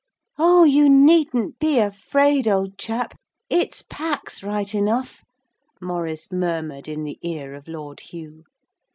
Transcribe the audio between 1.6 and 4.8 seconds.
afraid, old chap. It's Pax right